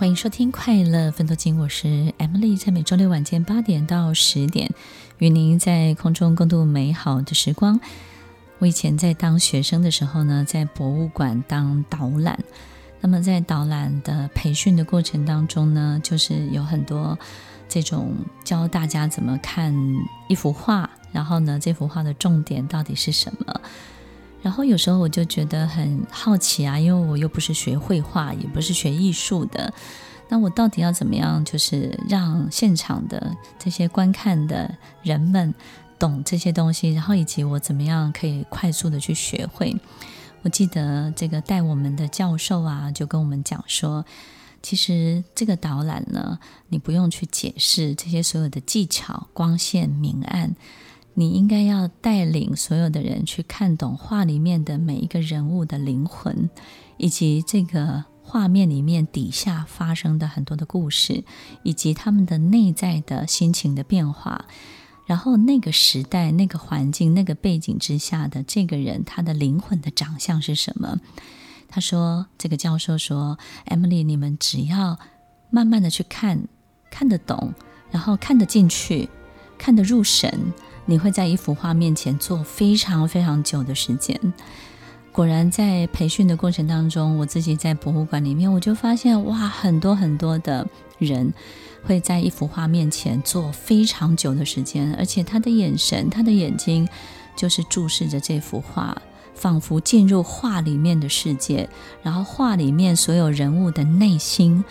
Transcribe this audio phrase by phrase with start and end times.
[0.00, 4.72] 欢迎收听《快乐分多金》，我是 Emily，在每周六晚间八点到十点，
[5.18, 7.78] 与您在空中共度美好的时光。
[8.60, 12.42] 我以前在当学生的时候呢，在博物馆当导览。
[13.02, 17.18] 那么在导览的培训的过程当中呢，就是有很多
[17.68, 19.74] 这种教大家怎么看
[20.30, 23.60] 一幅画，然后呢，这幅画的重点到底是什么？
[24.42, 29.72] 然后有时候我就觉得很好奇啊，因为我又不是学绘画，也不是学艺术的，
[30.28, 35.54] 那我到底要怎么样，就是让现场的这些观看的人们
[35.98, 39.76] 懂这些东西，然后以及我怎么样可以快速的去学会。
[40.42, 44.02] 我记得这个带我们的教授啊，就跟我们讲说，
[44.62, 50.56] 其实这个导览呢，你不用去解释这些所有的技巧、光线、明暗，
[51.14, 56.48] 你应该要带领所有的人去看懂画里面的每一个人物的灵魂，
[56.96, 61.24] 以及这个画面里面底下发生的很多的故事，
[61.62, 64.46] 以及他们的内在的心情的变化。
[65.06, 71.00] 然后那个时代、那个环境、那个背景之下的这个人，他的灵魂的长相是什么？
[71.68, 73.36] 他说：“这个教授说
[73.66, 74.98] ，Emily，你们只要
[75.50, 76.46] 慢慢的去看，
[76.90, 77.52] 看得懂，
[77.90, 79.08] 然后看得进去，
[79.58, 80.52] 看得入神，
[80.90, 84.20] 你会在一幅画面前坐非常非常久的时间。”
[85.12, 90.66] 果然，在培训的过程当中，我自己在博物馆里面，我就发现哇，很多很多的
[90.98, 91.32] 人。
[91.82, 96.86] 会在一幅画面前坐非常久的时间，而且他的眼神、他的眼睛
[97.34, 98.94] 就是注视着这幅画，
[99.34, 101.66] 仿佛进入画里面的世界，
[102.02, 104.62] 然后画里面所有人物的内心，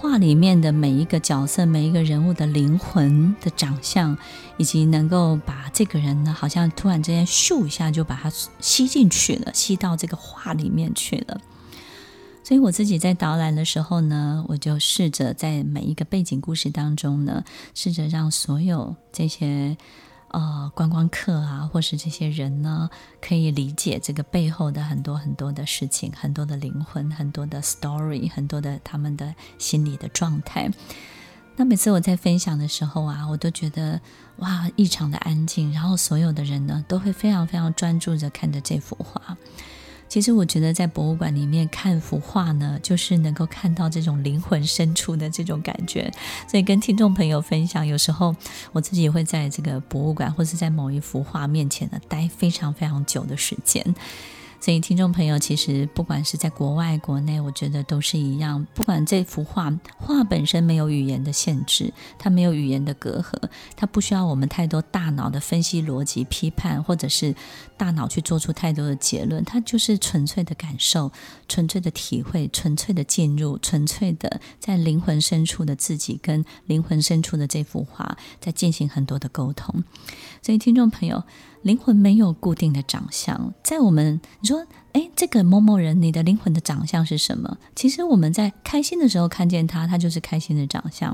[0.00, 4.16] 画里面的每一个角色、每一个人物的灵魂的长相，
[4.56, 11.40] 以及能够把这个人呢，好像突然之间咻一下就把他吸进去了，吸到这个画里面去了。
[12.44, 17.42] 所以我自己在导览的时候呢，我就试着在每一个背景故事当中呢，
[17.74, 19.76] 试着让所有这些
[20.30, 22.88] 呃观光客啊，或是这些人呢，
[23.20, 30.70] 可以理解这个背后的很多很多的事情，很多的灵魂，很多的 story，很多的他们的心理的状态。
[31.56, 34.00] 那每次我在分享的时候啊，我都觉得
[34.36, 39.36] 哇，异常的安静，然后所有的人呢，都会非常非常专注着看着这幅画。
[40.08, 46.10] 其实我觉得在博物馆里面看幅画呢，就是能够看到这种灵魂深处的这种感觉。
[46.48, 48.34] 所以跟听众朋友分享，有时候
[48.72, 53.94] 我自己也会在这个博物馆或是在某一幅画面前呢，待非常非常久的时间。
[54.60, 58.66] 所以，听众朋友，其实不管是在国外、国内，我觉得都是一样。
[58.74, 67.34] 不管这幅画，画本身没有语言的限制，它没有语言的隔阂，它不需要我们太多大脑的分析、逻辑、批判，或者是
[67.76, 69.44] 大脑去做出太多的结论。
[69.44, 71.12] 它就是纯粹的感受、
[71.48, 79.84] 纯粹的体会、纯粹的进入、纯粹的在灵魂深处的自己跟灵魂深处的这幅画在进行很多的沟通。
[80.42, 81.24] 所以，听众朋友。
[81.62, 87.58] 灵魂没有固定的长相，在我们你说，诶，这个某某人，你的灵魂的长相是什么？
[87.74, 91.12] 其实我们在开心的时候看见他，他就是开心的长相；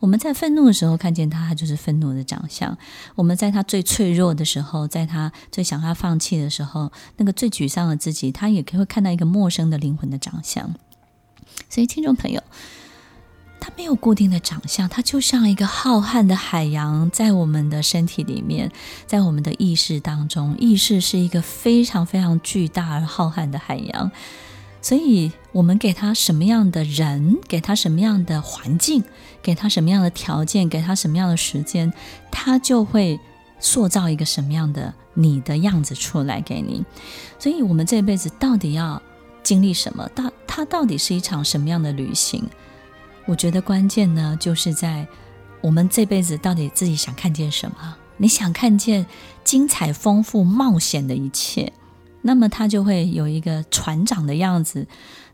[0.00, 2.76] 我们在愤怒的时候看见他，他就是愤怒的长相；
[3.14, 10.74] 我们在他最脆弱的时候，在他最想要放弃的时候，那个最沮丧的自己，他也会看到一个陌生的灵魂的长相。
[11.70, 12.42] 所以，听众朋友。
[13.66, 18.70] 它没有固定的长相，它就像一个浩瀚的海洋，在我们的身体里面，
[19.08, 24.08] 在我们的意识当中，意识是一个非常非常巨大而浩瀚的海洋。
[24.80, 29.02] 所以，我们给他什么样的人，给他什么样的环境，
[29.42, 31.92] 给他什么样的条件，给他什么样的时间，
[32.30, 33.18] 他就会
[33.58, 36.84] 塑造一个什么样的你的样子出来给你。
[37.36, 39.02] 所以，我们这辈子到底要
[39.42, 40.08] 经历什么？
[40.14, 42.48] 到它到底是一场什么样的旅行？
[43.26, 45.06] 我觉得关键呢，就是在
[45.60, 47.96] 我们这辈子到底自己想看见什么？
[48.18, 49.04] 你想看见
[49.44, 51.72] 精彩、丰富、冒险的一切，
[52.22, 54.86] 那么它就会有一个船长的样子，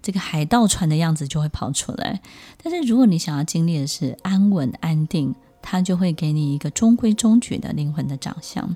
[0.03, 2.21] 这个海盗船的样子就会跑出来。
[2.63, 8.75] 但是如果你想要经历的是安稳、安定，它就会给你一个中规中矩的灵魂的长相。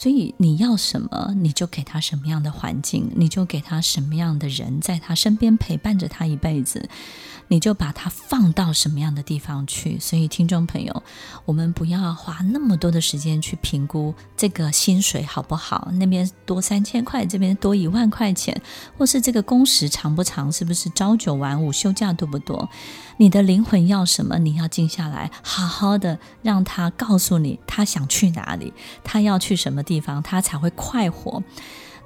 [0.00, 6.88] 所以你要什么，你就给他什么样的环境，你就给他什么样的人，在他身边陪伴着他一辈子。
[7.52, 9.98] 你就把它放到什么样的地方去？
[9.98, 11.02] 所以，听众朋友，
[11.44, 18.62] 我们不要花那么多的时间去评估这个薪水好不好，那边多三千块，这边多一万块钱，
[18.96, 22.70] 或是这个工时长不长，是不是朝九晚五，休假多不多？
[23.16, 24.38] 你的灵魂要什么？
[24.38, 31.42] 你要静下来，好好的让他告诉你，他想去哪里，他要去什么地方，他才会快活。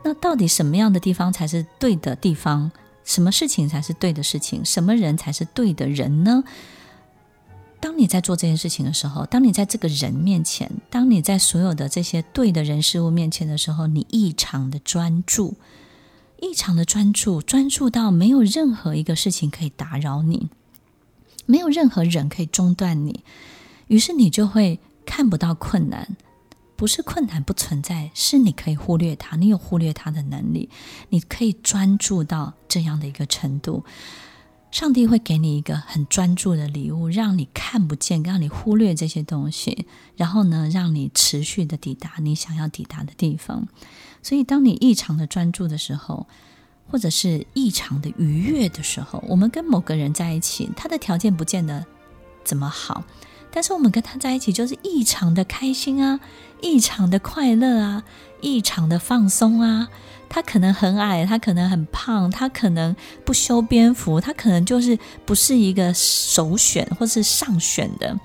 [0.02, 2.70] 那到底什么样的地方才是对的地方？
[3.04, 4.64] 什么事情才是对的事情？
[4.64, 6.42] 什么人才是对的人呢？
[7.78, 15.56] 当你在做这件事情的时候，当你在这个人面前，当你在所有的这些对的人事物面前的时候，你异常的专注，
[16.40, 20.48] 异常的专注，专注到没有任何一个事情可以打扰你，
[21.44, 23.22] 没有任何人可以中断你，
[23.88, 26.16] 于是你就会看不到困难。
[26.76, 30.68] 不是困难不存在，是你可以忽略它，你有忽略它的能力，
[31.10, 33.84] 你可以专注到这样的一个程度。
[34.70, 39.86] 上帝会给你一个很专注的礼物，让你看不见，让你忽略这些东西，
[40.16, 43.68] 然后呢，让你持续的抵达你想要抵达的地方。
[44.20, 46.26] 所以，当你异常的专注的时候，
[46.90, 51.86] 或者是异常的愉悦的时候，我们跟某个人在一起，他的条件不见得
[52.42, 53.04] 怎么好。
[53.54, 56.18] 但是我们跟他在一起就是异常的开心啊，
[56.60, 58.02] 异常的快乐啊，
[58.40, 59.88] 异常的放松啊。
[60.28, 68.18] 他可能很矮，他可能很胖，他可能不修边幅，他可能就是不是一个首选或是上选的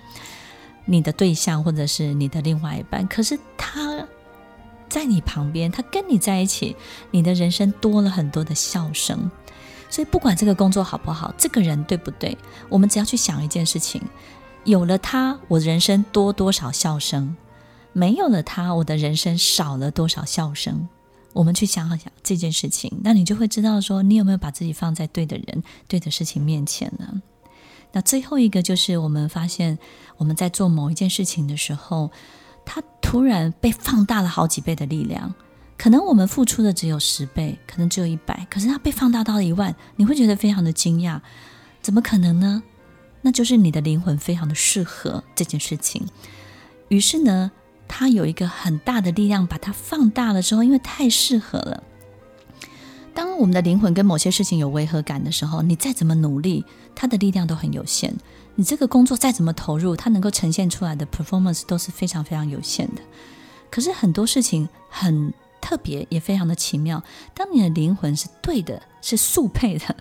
[0.85, 3.07] 你的对象，或者是你的另外一半。
[3.07, 4.03] 可是他
[4.89, 6.75] 在你旁边，他跟你在一起，
[7.11, 9.29] 你的人生多了很多的笑声。
[9.91, 12.35] 所以不管这个工作好不好，这个人对不对，
[12.67, 14.01] 我们只要去想一件事情。
[14.65, 17.35] 有了他，我人生多多少笑声；
[17.93, 20.87] 没有了他，我的人生少了多少笑声。
[21.33, 27.21] 我们去想想这件事情，那你就会知道说，你有没有把自己放在对的人、对的事情面前呢？
[27.91, 29.77] 那最后一个就是，我们发现
[30.17, 32.11] 我们在做某一件事情的时候，
[32.65, 35.33] 它突然被放大了好几倍的力量。
[35.77, 41.21] 可能我们付出的只有十倍，可能只有一百，可是它被放大到了一万，你会觉得非常的惊讶。
[41.81, 42.61] 怎么可能呢？
[43.21, 46.07] 那就是你的灵魂非常的适合这件事情，
[46.87, 47.51] 于是呢，
[47.87, 51.83] 它有一个很大的力量把它放大了之后，因为太适合了。
[53.13, 56.63] 当我们的灵魂跟某些事情有违和感的时候，你再怎么努力，
[56.95, 58.15] 它的力量都很有限。
[58.55, 63.01] 你这个工作再怎么投入，它能够呈现出来的 performance 都是非常非常有限的。
[63.69, 67.03] 可是很多事情很特别，也非常的奇妙。
[67.33, 69.95] 当你的灵魂是对的，是速配的，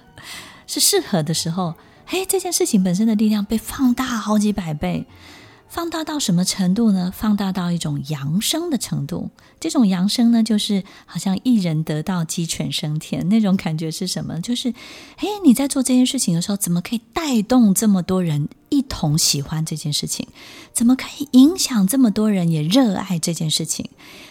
[0.68, 1.74] 是适合的时候。
[2.10, 5.04] 嘿，这件事情本身的力量被放大好几百倍，
[5.68, 7.12] 放大到什么程度呢？
[7.14, 9.28] 放大到一种扬升的程度。
[9.60, 14.40] 这种扬升呢，就是好像一人得道，鸡犬升天那种感觉是什么？
[14.40, 14.72] 就是，
[15.18, 20.26] 嘿，你在做这件事情的时候，怎么可以带动这么多人一同喜欢这件事情？
[20.72, 23.90] 怎么可以影响这么多人也热爱这件事情？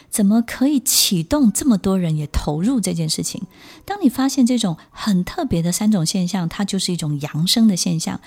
[0.09, 3.43] 怎么可以启动这么多人也投入这件事情？
[3.85, 8.19] 当你发现这种很特别的三种现象，它就是一种扬升的现象。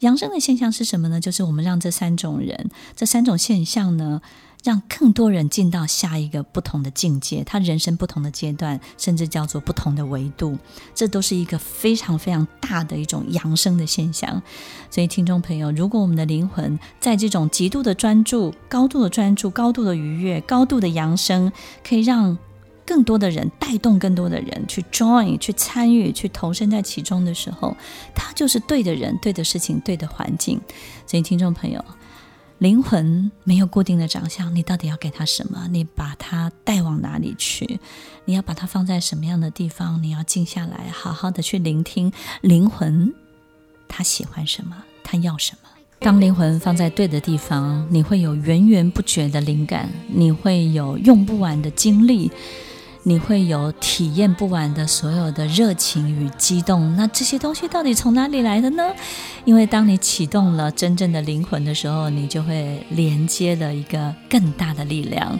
[0.00, 1.20] 扬升的现象是什么呢？
[1.20, 4.20] 就是我们让这三种人、这三种现象呢，
[4.66, 10.58] 让更多人进到下一个不同的境界，他人生不同的阶段，甚至叫做不同的维度，
[10.92, 14.42] 这都是一个非常非常大的一种扬升的现象。
[14.90, 21.52] 所以，听众朋友，如果我们的灵魂在这种极度的专注、高度的专注、高度的愉悦、高度的扬升，
[21.86, 22.36] 可以让
[22.84, 27.76] 更多的人带动更多的人去 join、去参与、去投身在其中的时候，
[28.16, 30.60] 他就是对的人、对的事情、对的环境。
[31.06, 31.84] 所以，听众朋友。
[32.58, 35.68] 灵魂没有固定的长相，你到底要给他什么？
[35.70, 37.78] 你把他带往哪里去？
[38.24, 40.02] 你要把他放在什么样的地方？
[40.02, 43.12] 你要静下来，好好的去聆听灵魂，
[43.86, 44.76] 他喜欢什么？
[45.04, 45.68] 他要什么？
[45.98, 52.30] 当灵魂放在对的地方，你会有源源不绝的灵感，你会有用不完的精力。
[53.08, 58.82] 你会有体验不完的所有的热情与激动，那这些东西到底从哪里来的呢？
[59.44, 65.38] 因为当你启动了真正的灵魂的时候，你就会连接了一个更大的力量。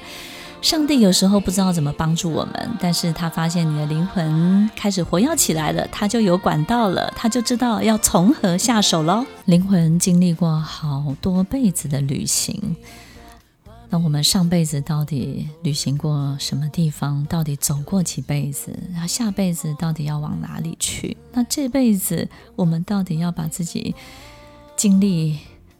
[0.62, 9.26] 上帝有时候不知道怎么帮助我们，但是他发现你的灵魂开始活跃起来了，他就有管道了，他就知道要从何下手喽。
[9.46, 12.76] 灵魂经历过好多辈子的旅行。
[13.88, 17.24] 那我们上辈子到底旅行过什么地方？
[17.26, 18.76] 到底走过几辈子？
[18.92, 21.16] 然后下辈子到底要往哪里去？
[21.32, 23.94] 那这辈子我们到底要把自己
[24.76, 25.38] 精力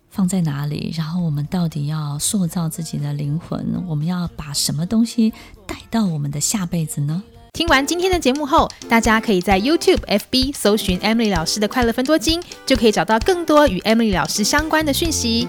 [0.09, 0.93] 放在哪里？
[0.97, 3.85] 然后我们到底要塑造自己的灵魂？
[3.89, 5.33] 我们要把什么东西
[5.67, 7.23] 带到我们的下辈子呢？
[7.53, 15.49] 听完今天的节目后，大家可以在 YouTube、FB 搜寻 Emily 老师的快乐分多金，就可以找到更多与 Emily 老师相关的讯息。